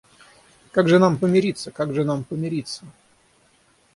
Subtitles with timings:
[0.71, 2.85] Как же нам помириться, как же нам помириться?